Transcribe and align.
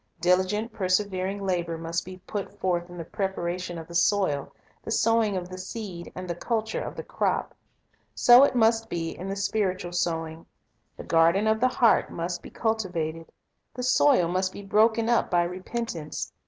Diligent, 0.19 0.73
persevering 0.73 1.43
labor 1.45 1.77
must 1.77 2.05
be 2.05 2.17
put 2.25 2.59
forth 2.59 2.89
in 2.89 2.97
the 2.97 3.03
preparation 3.03 3.77
of 3.77 3.87
the 3.87 3.93
soil, 3.93 4.51
the 4.83 4.89
sowing 4.89 5.37
of 5.37 5.47
the 5.47 5.59
seed, 5.59 6.11
and 6.15 6.27
the 6.27 6.33
culture 6.33 6.81
of 6.81 6.95
the 6.95 7.03
crop. 7.03 7.53
So 8.15 8.43
it 8.43 8.55
must 8.55 8.89
be 8.89 9.11
in 9.15 9.29
the 9.29 9.35
spiritual 9.35 9.91
sowing. 9.91 10.47
The 10.97 11.03
garden 11.03 11.45
of 11.45 11.59
the 11.59 11.67
heart 11.67 12.09
must 12.11 12.41
be 12.41 12.49
cultivated. 12.49 13.31
The 13.75 13.83
soil 13.83 14.27
must 14.27 14.51
be 14.51 14.63
broken 14.63 15.07
up 15.07 15.29
by 15.29 15.43
repentance. 15.43 16.33